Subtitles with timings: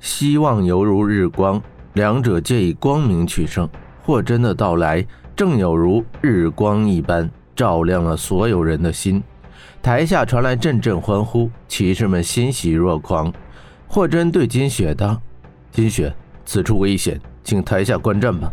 [0.00, 1.62] 希望犹如日光，
[1.92, 3.68] 两者皆以光明取胜。
[4.02, 9.22] 霍真的到来，正有如日光一般，照亮了所有人的心。
[9.82, 13.32] 台下传来阵阵欢呼，骑士们欣喜若狂。
[13.86, 15.20] 霍真对金雪道
[15.70, 16.14] ：“金雪，
[16.44, 18.50] 此处危险，请台下观战吧。”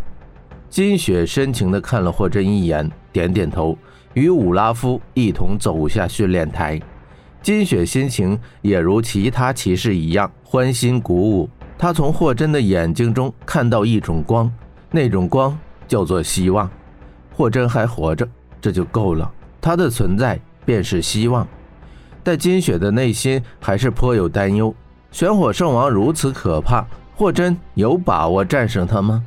[0.69, 3.77] 金雪深情地看了霍真一眼，点点头，
[4.13, 6.79] 与武拉夫一同走下训练台。
[7.41, 11.49] 金雪心情也如其他骑士一样欢欣鼓舞。
[11.77, 14.51] 他从霍真的眼睛中看到一种光，
[14.91, 16.69] 那种光叫做希望。
[17.33, 18.27] 霍真还活着，
[18.59, 19.31] 这就够了。
[19.61, 21.47] 他的存在便是希望。
[22.23, 24.73] 但金雪的内心还是颇有担忧。
[25.11, 26.85] 玄火圣王如此可怕，
[27.15, 29.23] 霍真有把握战胜他吗？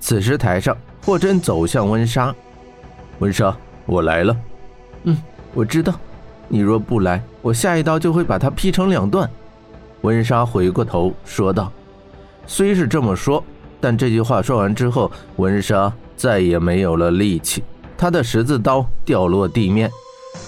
[0.00, 2.34] 此时台上，霍真走向温莎。
[3.18, 3.54] 温莎，
[3.84, 4.36] 我来了。
[5.02, 5.18] 嗯，
[5.52, 5.92] 我知道。
[6.48, 9.28] 你若不来，我下一刀就会把他劈成两段。
[10.00, 11.70] 温莎回过头说道。
[12.46, 13.44] 虽是这么说，
[13.80, 17.62] 但这句话说完之后，温莎再也没有了力气。
[17.96, 19.90] 她的十字刀掉落地面，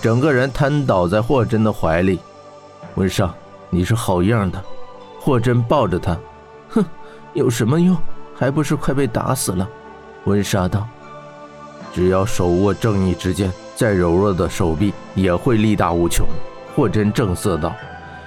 [0.01, 2.19] 整个人瘫倒在霍真的怀里。
[2.95, 3.35] 温莎，
[3.69, 4.63] 你是好样的。
[5.21, 6.17] 霍真抱着她，
[6.71, 6.85] 哼，
[7.35, 7.95] 有什么用？
[8.35, 9.69] 还不是快被打死了。
[10.25, 10.89] 温莎道
[11.93, 16.27] ：“只要手握正义之剑。”再柔弱的手臂也会力大无穷。
[16.77, 17.75] 霍真正色道。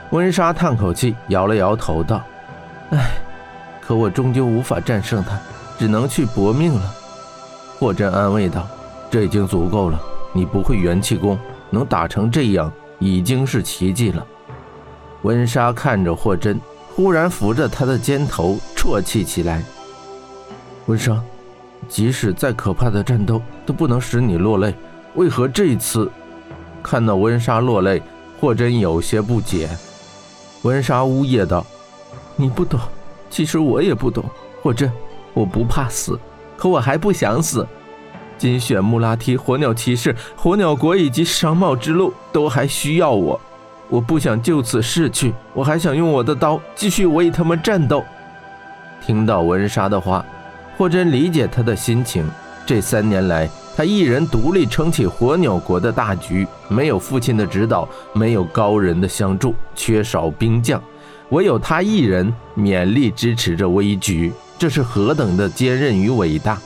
[0.10, 2.24] 温莎叹口气，摇了摇头道
[2.90, 3.12] ：“唉，
[3.80, 5.40] 可我终究无法战胜他，
[5.78, 6.82] 只能去搏命了。”
[7.78, 8.68] 霍真安慰道
[9.12, 10.00] ：“这已经足够了，
[10.32, 11.38] 你不会元气功，
[11.70, 14.26] 能打成这样已经是奇迹了。”
[15.22, 16.60] 温莎看着霍真，
[16.96, 19.62] 忽然扶着他的肩头啜泣起来。
[20.88, 21.22] 温莎，
[21.88, 24.74] 即使再可怕的战斗，都不能使你落泪。
[25.16, 26.10] 为何这一次
[26.82, 28.02] 看到温莎落泪，
[28.40, 29.70] 霍真有些不解。
[30.64, 31.66] 温莎呜咽道
[32.36, 32.80] ：“你不懂，
[33.30, 34.24] 其实我也不懂。
[34.62, 34.92] 霍真，
[35.34, 36.20] 我不怕死，
[36.56, 37.68] 可我还不想死。
[38.38, 43.40] 金雪、穆拉提、火鸟骑士、火鸟国以及商贸之路都还需要我，
[43.90, 45.34] 我不想就此逝去。
[45.54, 48.04] 我还想用我的刀继续为他们战斗。”
[49.06, 50.26] 听到温莎的话，
[50.78, 52.26] 霍真理解他的心情。
[52.66, 60.82] 这三年来，他一人独立撑起火鸟国的大局，没有父亲的指导，没有高人的相助，缺少兵将，
[61.30, 66.60] 唯有他一人勉力支持着危局，这是何等的坚韧与伟大！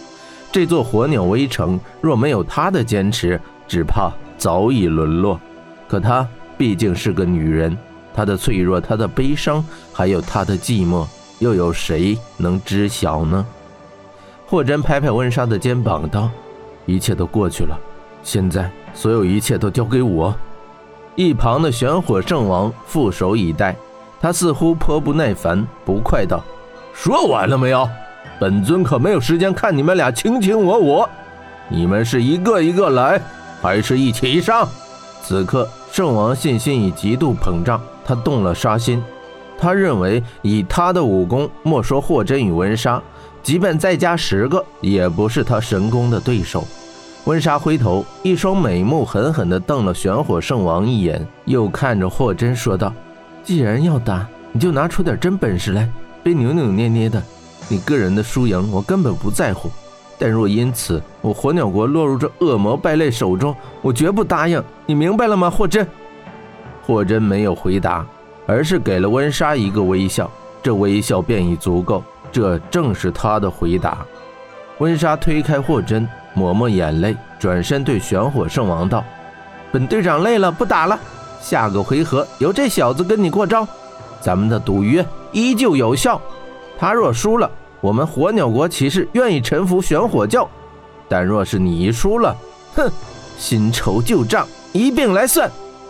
[0.52, 5.40] 这座火鸟微城若没有他的坚持，只怕早已沦落。
[5.88, 7.78] 可她毕竟是个女人，
[8.14, 9.64] 她的脆弱，她的悲伤，
[9.94, 11.08] 还有她的寂寞，
[11.40, 13.46] 又有谁能知晓呢？
[14.46, 16.30] 霍真拍拍温莎的肩膀，道。
[16.88, 17.78] 一切都过去了，
[18.24, 20.34] 现在所有一切都交给我。
[21.14, 23.76] 一旁的玄火圣王负手以待，
[24.20, 26.44] 他似乎颇不耐烦，不快道
[26.94, 27.88] ：“说完了没有？
[28.40, 31.10] 本尊可没有时间看你们俩卿卿我我。
[31.70, 33.22] 你们是一个一个来，
[33.62, 34.68] 还是一起上？”
[35.22, 39.04] 此刻圣王信心已极度膨胀，他动了杀心。
[39.58, 43.02] 他认为以他的武功，莫说霍真与温莎，
[43.42, 46.64] 即便再加十个，也不是他神功的对手。
[47.26, 52.94] 温莎回头，一双美目狠狠地瞪了玄火圣王一眼，又看着霍真说道
[53.44, 55.90] ：“既然要打，你就拿出点真本事来，
[56.24, 57.22] 别扭扭捏捏的。
[57.68, 59.70] 你个人的输赢，我根本不在乎。
[60.18, 64.64] 但若因此我火鸟国落入这恶魔败类手中，我绝不答应。
[64.86, 65.86] 你明白了吗，霍真？”
[66.88, 68.08] 霍真没有回答，
[68.48, 70.32] 而是给了温莎一个微笑，
[70.64, 72.04] 这微笑便已足够。
[72.32, 74.00] 这正是他的回答。
[74.80, 76.08] 温莎推开霍真。
[76.34, 79.04] 抹抹眼泪，转身对玄火圣王道
[79.74, 81.00] ：“本队长累了，不打了。
[81.42, 83.68] 下个回合由这小子跟你过招，
[84.22, 86.22] 咱们的赌约依旧有效。
[86.78, 87.50] 他若输了，
[87.82, 90.48] 我们火鸟国骑士愿意臣服玄火教；
[91.10, 92.36] 但若是你输了，
[92.76, 92.88] 哼，
[93.36, 95.50] 新仇旧账一并来算。”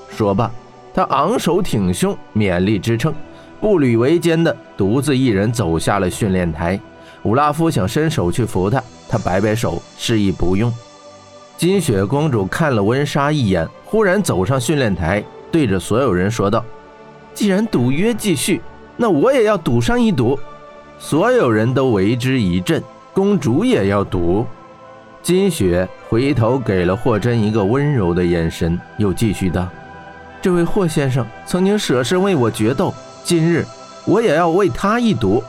[0.10, 0.50] 说罢，
[0.98, 3.14] 他昂首挺胸，勉力支撑，
[3.62, 6.80] 步履维艰的独自一人走下了训练台。
[7.22, 8.82] 武拉夫想伸手去扶他。
[9.08, 10.74] 他摆摆手，示意不用。
[11.56, 16.66] 金雪公主看了温莎一眼，忽然走上训练台，对着所有人说道
[17.32, 18.60] ：“既然赌约继续，
[18.96, 20.40] 那我也要赌上一赌。”
[20.98, 22.82] 所有人都为之一振。
[23.14, 24.48] 公主也要赌。
[25.22, 29.68] 金雪回头给了霍真一个温柔的眼神，又继续道
[30.48, 33.66] ：“这位霍先生曾经舍身为我决斗，今日
[34.06, 35.44] 我也要为他一赌。”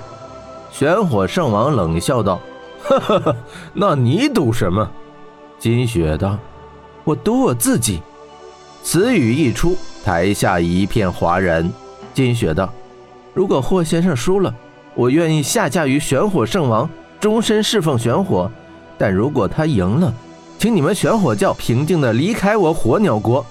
[0.72, 2.40] 玄火圣王冷笑道。
[2.82, 3.36] 哈哈哈，
[3.72, 4.90] 那你赌什么？
[5.56, 6.36] 金雪道
[7.04, 8.02] ：“我赌我自己。”
[8.82, 11.70] 此语一出，台下一片哗然。
[12.12, 12.68] 金雪道
[13.32, 14.52] ：“如果霍先生输了，
[14.96, 16.90] 我愿意下嫁于玄火圣王，
[17.20, 18.50] 终身侍奉玄火。
[18.98, 20.12] 但如果他赢了，
[20.58, 23.46] 请你们玄火教平静的离开我火鸟国。